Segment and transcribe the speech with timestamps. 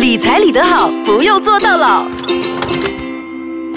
[0.00, 2.06] 理财理得好，不用做到老。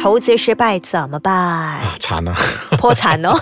[0.01, 1.33] 投资失败怎么办？
[1.33, 2.33] 啊，惨了。
[2.79, 3.37] 破产哦。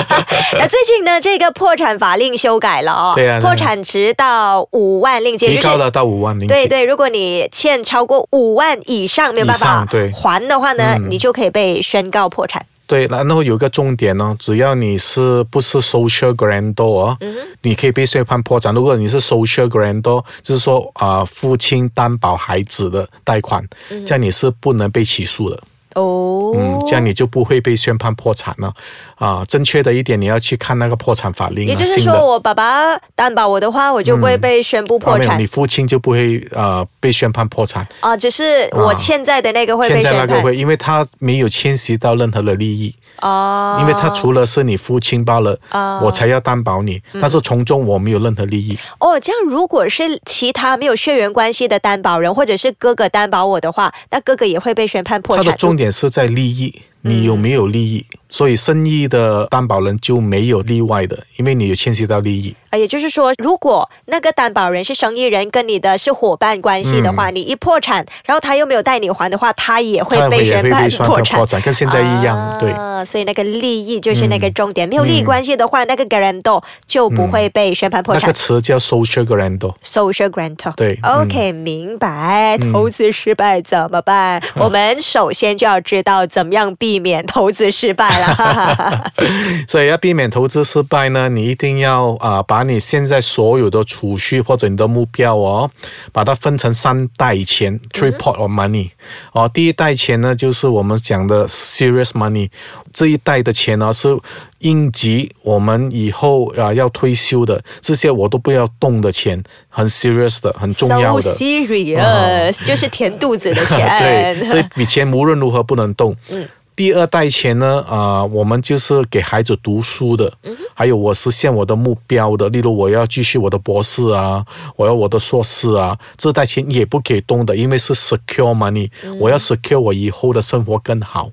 [0.58, 3.12] 那最近呢，这个破产法令修改了哦。
[3.14, 6.54] 对啊破产值到五万令吉，提就是高了到五万零几。
[6.54, 12.64] 对对，如果你欠超过五万以上没有办以法还的话呢，嗯你就可以被宣告破产。
[12.86, 17.16] 对，然后有一个重点呢，只要你是不是 social grantor，、
[17.62, 18.74] 你可以被宣判破产。
[18.74, 23.66] 如果你是 social grantor，就是说啊、父亲担保孩子的贷款，
[24.04, 25.58] 这样你是不能被起诉的。
[25.94, 28.72] 哦，嗯，这样你就不会被宣判破产了。
[29.16, 35.18] 啊，正确的一点，你要去看那个破产法令、啊，也就是说，我爸爸担保我的话，我就不会被宣布破产。
[35.18, 37.86] 没有，产你父亲就不会呃被宣判破产。
[38.00, 38.94] 啊，只是我啊。
[39.02, 40.28] 欠债的那个会被现在宣判。
[40.28, 48.76] 那个会，因为他没有牵涉到任何的利益，哦，因为他除了是你父亲罢了，啊我才要担保你，但是从中我没有任何利益。
[48.98, 55.44] 哦，这样如果是其他没有血缘关系的担保人，或者是哥哥担保我的话，那哥哥也会被宣判破产。
[55.44, 58.04] 他的重点是在利益，你有没有利益？
[58.28, 62.56] 所以生意的担保人就没有例外的，因为你有牵涉到利益。
[62.70, 71.46] 啊，也就是说，如果那个担保人是生意人，跟你的是伙伴关系的话，你一破产，然后他又没有带你还的话，他也会被宣判也会被宣破产判破。
[71.46, 72.38] 产，跟现在一样。
[72.38, 72.72] 啊、对，
[73.04, 78.22] 所以那个利益就是那个重点，没有利益关系的话，那个 guarantor 就不会被宣判破产。
[78.22, 79.74] 那个词叫 social grantor。
[79.84, 80.74] social grantor。
[80.76, 82.58] 对嗯，OK，、明白。
[82.72, 84.42] 投资失败怎么办？
[84.56, 88.26] 我们首先就要知道怎么样避免投资失败了。
[88.34, 89.12] 哈哈哈哈
[89.68, 95.70] 所以要避免投资失败呢，你一定要啊、把你现在所有的储蓄或者你的目标哦，
[96.12, 98.90] 把它分成三袋钱 （three pot of money）。
[99.32, 102.50] 哦，第一袋钱呢，就是我们讲的 serious money，
[102.92, 104.16] 这一代的钱呢是
[104.58, 111.36] 应急我们以后啊、要退休的这些我都不要动的钱，很 serious 的，很重要 So 的。
[111.36, 113.78] serious，、就是填肚子的钱。
[113.98, 116.16] 对，这笔钱无论如何不能动。
[116.28, 116.46] 嗯。
[116.74, 120.32] 第二代钱呢，啊、我们就是给孩子读书的，
[120.72, 124.42] 还有我实现我的目标的，例如我要继续我的博士啊，
[124.74, 128.90] 我要我的硕士啊，这代钱也不可以动的，因为是 secure money，、
[129.20, 131.30] 我要 secure 我以后的生活更好。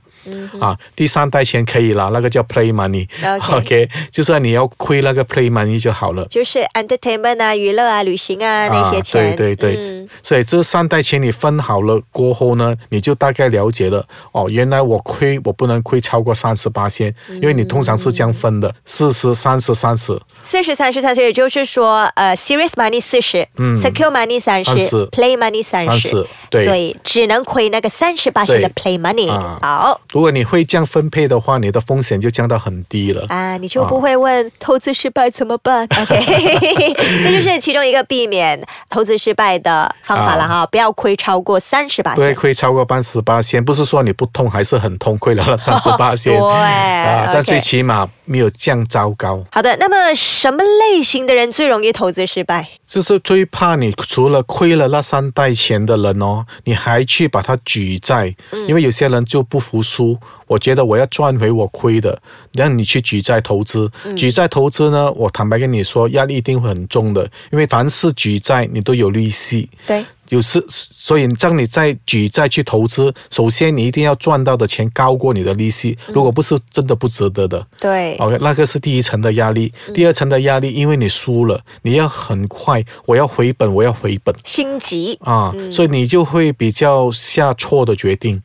[0.60, 3.08] 啊，第三代钱可以了，那个叫 play money。
[3.52, 6.26] OK 就是你要亏那个 play money 就好了。
[6.26, 9.36] 就是 entertainment 啊、娱乐啊、旅行啊那些钱。
[9.36, 10.10] 对对对，嗯。
[10.24, 20.20] 所以这三代钱你分好了过后呢，你就大概了解了哦，原来我亏我不能亏超过三十八仙，因为你通常是这样分的，四十、三十、三十。
[20.44, 23.78] 四十、三十、三十，也就是说，呃，serious money 四十、嗯。
[23.80, 26.26] s e c u r e money 三十，play money 三十。
[26.50, 26.66] 对。
[26.66, 29.30] 所以只能亏那个三十八线的 play money。
[29.30, 29.60] 啊。
[29.62, 33.26] 好如果你会这样分配的话，你的风险就降到很低了。
[33.30, 35.88] 啊，你就不会问、投资失败怎么办？
[36.02, 36.20] OK，
[37.24, 38.60] 这就是其中一个避免
[38.90, 42.36] 投资失败的方法了哈，不要亏超过三十八不会线。
[42.36, 46.34] 亏超过半十八先，不是说你不痛，还是很痛，亏了三十八先。
[46.40, 49.44] 对啊，但最起码没有降糟糕。
[49.52, 52.70] 好的，那么什么类型的人最容易投资失败？
[52.86, 58.36] 就是最怕你除了亏了那三袋钱的人哦，你还去把它举债，
[58.68, 62.22] 因为有些人就不服输，我觉得我要赚回我亏的，
[62.54, 63.92] 让你去举债投资。
[64.16, 69.68] 举债投资呢，我坦白跟你说，压力一定会很重的，因为凡是举债你都有利息。
[69.88, 77.66] 对，有时，所以当你再举债去投资，首先你一定要赚到的钱高过你的利息，如果不是真的不值得的。
[77.80, 85.18] 对，OK，那个是第一层的压力，第二层的压力，因为你输了，你要很快，我要回本，我要回本心急。
[85.22, 88.42] 啊，所以你就会比较下错的决定。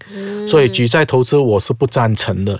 [0.49, 2.59] 所以举债投资我是不赞成的。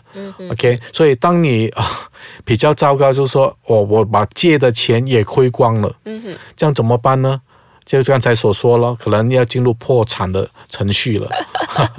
[0.51, 2.09] OK，所以当你啊
[2.45, 5.95] 比较糟糕，就是说我我把借的钱也亏光了，
[6.57, 7.41] 这样怎么办呢？
[7.85, 11.29] 就刚才所说了，可能要进入破产的程序了。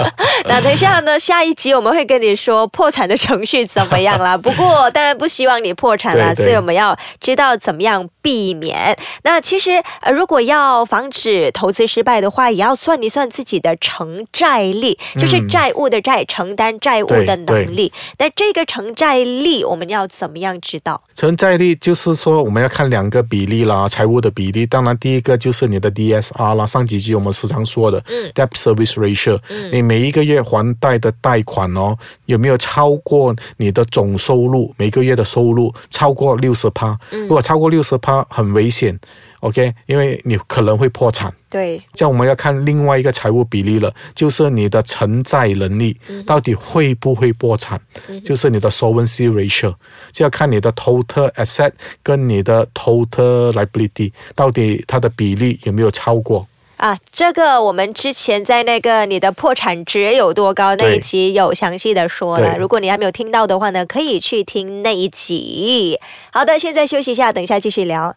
[0.48, 4.38] 那等一下呢，下一集我们会跟你说破产的程序怎么样啦。
[4.38, 8.96] 不过当然不希望你破产啦，所以我们要知道怎么样避免。
[9.24, 9.72] 那其实
[10.02, 17.92] 呃，如果要防止投资失败的话，也要算一算自己的承债力，就是债务的债，承担债务的能力。
[18.18, 21.02] 那这个承债力我们要怎么样知道？
[21.16, 24.66] 承债力就是说，我们要看两个比例啦，财务的比例。
[24.66, 28.02] 当然，第一个就是你的 DSR 啦，上几集我们时常说的、
[28.34, 29.40] debt service ratio，、
[29.72, 36.98] 你每一个月还贷的贷款哦，有没有超过你的总收入每个月的收入超过六十趴？
[37.12, 38.98] 如果超过六十趴，很危险。
[39.42, 41.32] OK，因为你可能会破产。
[41.50, 45.96] 对，这样我们要看另外一个财务比例了，就是你的承载能力
[46.26, 47.80] 到底会不会破产，
[48.24, 49.76] 就是你的 solvency ratio，
[50.12, 51.72] 就要看你的 total asset
[52.02, 56.48] 跟你的 total liability 到底它的比例有没有超过。
[56.78, 66.00] 啊，这个我们之前在那个你的破产值有多高那一集有详细的说了，如果你还没有听到的话呢，可以去听那一集。
[66.32, 68.16] 好的，现在休息一下，等一下继续聊。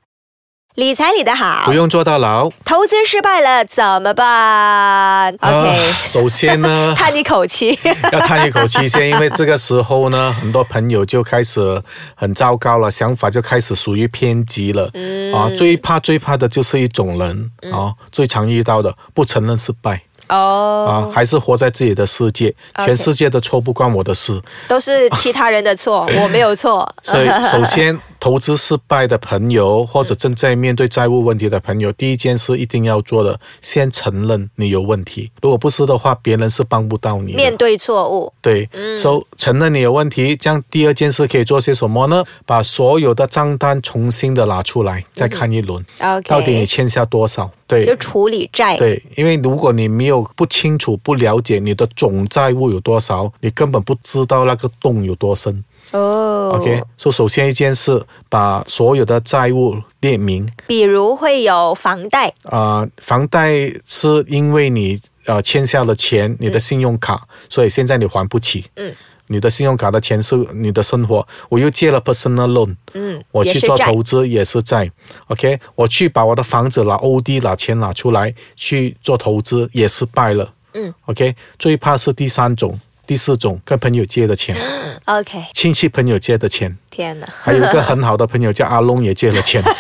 [0.75, 2.49] 理财理得好不，用坐到牢。
[2.65, 7.77] 投资失败了怎么办？OK，、啊首先呢， 叹一口气。
[8.13, 11.83] 要叹一口气先，因为这个时候呢，很多朋友就开始
[12.15, 14.89] 很糟糕了，想法就开始属于偏激了。
[14.95, 22.55] 嗯啊，最怕最怕的就是一种人啊，最常遇到的不承认失败啊哦，，还是活在自己的世界
[22.85, 24.41] 全世界的错不关我的事。
[24.69, 26.89] 都是其他人的错， 我没有错。
[27.03, 35.31] 所以，首先，投资失败的朋友或者正在面对债务问题的朋友，第一件事一定要做的，先承认你有问题。
[35.41, 37.35] 如果不是的话，别人是帮不到你。
[37.35, 42.23] 面对错误，对，所、以承认你有问题，这样第二件事可以做些什么呢？
[42.45, 47.51] 把所有的账单重新的拿出来，再看一轮，OK，到底你欠下多少？
[47.69, 48.79] 对就，处理债。
[48.79, 55.65] 对，因为如果你没有不清楚、不了解你的总债务有多少，你根本不知道那个洞有多深。
[55.93, 60.47] 哦 OK，所以首先一件事，把所有的债务列明。
[60.67, 68.67] 比如会有房贷，啊、房贷是因为你呃欠下了钱，你的信用卡，所以现在你还不起。
[68.77, 68.95] 嗯。
[69.29, 74.91] 你的信用卡的钱是你的生活，我又借了 personal loan，嗯，我去做投资也是债
[75.29, 84.57] ，OK，我去把我的房子拿 OD 拿钱拿出来去做投资也失败了，嗯，OK，最怕是第三种、第四种跟朋友借的钱，
[85.07, 89.63] OK，亲戚朋友借的钱，天哪，还有一个很好的朋友叫阿龙也借了钱。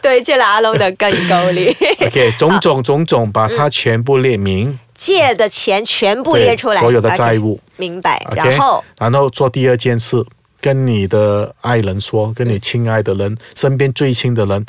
[0.00, 7.58] 对，借了阿龙的更高利，， OK，种种种种把它全部列明，借的钱全部列出来，所有的债务。
[7.76, 8.24] 明白。
[8.36, 10.24] 然后然后做第二件事，
[10.60, 14.64] 跟你的爱人说，跟你亲爱的人、身边最亲的人，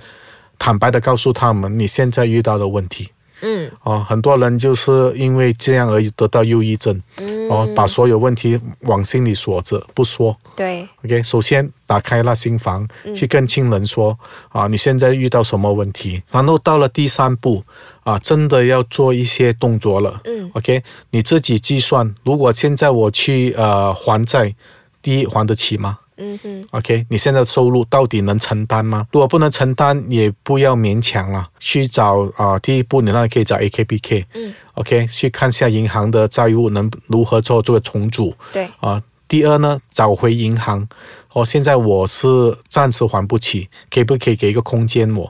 [0.57, 3.09] 坦白的告诉他们你现在遇到的问题。
[3.45, 10.35] 嗯哦，很多人就是因为这样而得到忧郁症，嗯，哦，把所有问题往心里锁着不说。
[10.55, 14.17] 对，OK，首先打开那心房，嗯去跟亲人说
[14.49, 16.21] 啊，你现在遇到什么问题？
[16.31, 17.63] 然后到了第三步
[18.03, 20.21] 啊，真的要做一些动作了。
[20.25, 24.53] 嗯，OK，你自己计算，如果现在我去呃还债，
[25.01, 29.07] 第一还得起吗嗯哼，？OK，你现在的收入到底能承担吗？
[29.11, 34.25] 如果不能承担，也不要勉强了，去找啊、第一步你那可以找 AKBK。
[34.33, 38.35] 嗯 OK，去看一下银行的债务能如何做这个重组。
[38.51, 39.01] 对，啊。
[39.27, 40.87] 第二呢，找回银行。
[41.31, 45.25] 哦，现在我是暂时还不起，可不可以给一个空间我？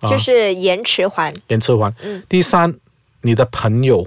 [0.00, 1.90] 啊就是延迟还，延迟还。
[2.02, 2.74] 嗯第三，
[3.22, 4.06] 你的朋友、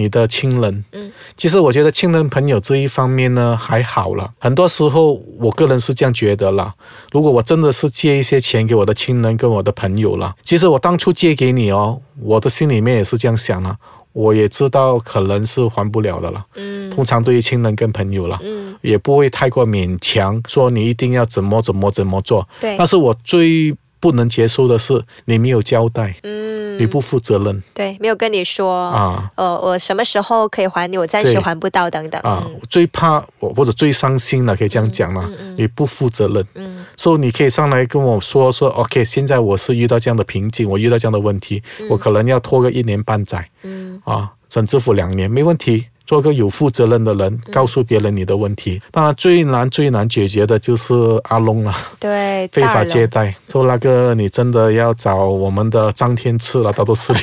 [0.00, 4.32] 你的亲人，嗯，其实我觉得亲人朋友这一方面呢还好了。
[4.38, 6.74] 很多时候，我个人是这样觉得啦。
[7.12, 13.76] 如果我真的是借一些钱给我的亲人跟我的朋友了，其实我当初借给你哦，我的心里面也是这样想啊。
[14.12, 16.44] 我也知道可能是还不了的了。
[16.56, 22.48] 嗯通常对于亲人跟朋友了，嗯，也不会太过勉强，说你一定要怎么怎么怎么做。
[22.58, 27.62] 对但，是我最不能接受的是你没有交代，嗯，你不负责任。
[27.74, 29.30] 对，没有跟你说，啊。
[29.36, 32.60] 呃，我什么时候可以还你，我暂时还不到等等，啊嗯！
[32.68, 36.44] 最怕我或者最伤心了，可以这样讲了，你不负责任。
[36.54, 36.84] 嗯。
[36.96, 43.48] 所以你可以上来跟我说说，OK，现在我是遇到这样的瓶颈，我遇到这样的问题，我可能要拖个一年半载。
[43.62, 44.00] 嗯。
[44.04, 45.86] 啊，甚至乎两年，没问题。
[46.10, 48.82] 做个有负责任的人，告诉别人你的问题。
[48.90, 50.92] 当然，最难最难解决的就是
[51.28, 53.32] 阿龙了，对，非法大了接待。
[53.48, 57.20] 做那个你真的要找我们的张天赐了，他都是你。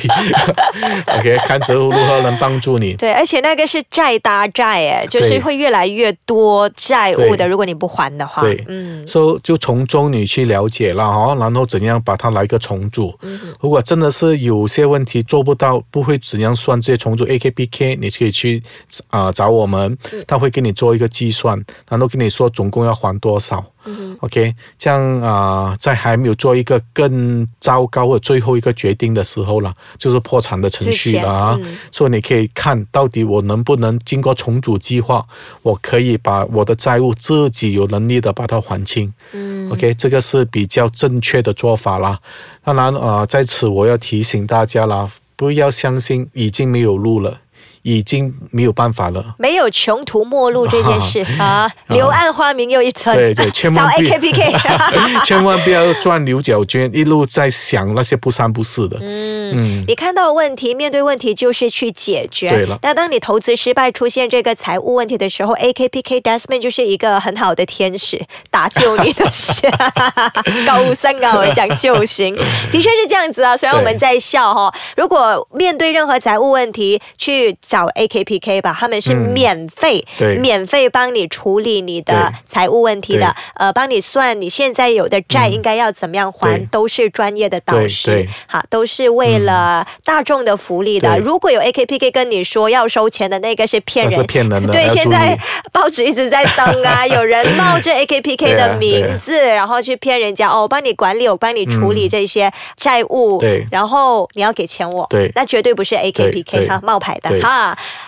[1.18, 2.94] OK，看着如何能帮助你。
[2.94, 13.14] 对，而且那个是债搭债，哎，就是对会越来越多债务的，如果你不还的话，对嗯所以就从中你去了解了哦，然后怎样把它来个重组。
[13.20, 18.62] 嗯如果真的是有些问题做不到，不会怎样算这些重组 AKBK，你可以去
[19.08, 23.64] 啊、找我们，嗯他会给你做一个计算，然后跟你说总共要还多少。
[23.84, 31.58] 嗯 OK，这样啊、在还没有做一个更糟糕的最后一个决定的时候了，就是破产的程序了啊。
[31.62, 35.26] 嗯所以你可以看到底我能不能经过重组计划，
[35.62, 39.12] 我可以把我的债务自己有能力的把它还清。
[39.32, 42.18] 嗯 OK，这个是比较正确的做法啦。
[42.64, 47.38] 当然，呃，在此我要提醒大家啦，不要相信已经没有路了，
[47.82, 49.34] 已经没有办法了。
[49.38, 53.16] 没有穷途末路这件事 啊，柳暗花明又一村。
[53.16, 55.24] 对对，千找万不 AKPK。
[55.24, 58.98] 千万不要钻牛角尖，一路在想那些不三不四的。
[59.00, 62.50] 嗯你看到问题，面对问题就是去解决。
[62.50, 68.20] 对了那当你投资失败、出现这个财务问题的时候，AKPK Desmond 就是一个很好的天使，
[68.50, 69.68] 打救你的下。
[70.66, 72.34] 高三啊，我讲救星，
[72.70, 73.56] 的确是这样子啊。
[73.56, 79.28] 虽然我们在笑哈，如果面对任何财务问题，去找 AKPK 吧，他们是嗯。
[79.28, 86.66] 免费，对免费帮你处理你的财务问题的，呃，帮你算你现在有的债应该要怎么样还，对。
[86.72, 88.06] 都是专业的导师。
[88.06, 91.14] 对，好，都是为了大众的福利的。
[91.16, 91.22] 对。
[91.22, 94.22] 如果有 AKPK 跟你说要收钱的那个是骗人是。
[94.24, 94.72] 骗人的。
[94.72, 95.38] 对，现在
[95.70, 103.66] 报纸一直在登啊， 有人冒着 AKPK 的名字，然后去骗人家哦，我帮你管理，我帮你处理这些债务，对。
[103.70, 105.30] 然后你要给钱我，对。
[105.34, 107.42] 那绝对不是 AKPK 哈，冒牌的对。
[107.42, 107.57] 哈。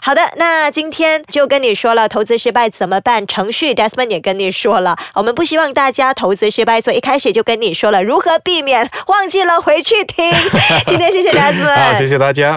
[0.02, 3.26] 好的，那今天就跟你说了，投资失败怎么办？
[3.26, 10.30] 程序 Desmond 也跟你说了，我们不希望大家投资失败，所以一开始就跟你说了如何避免，忘记了回去听。
[10.86, 12.48] 今天谢谢 Desmond，好，谢谢大家。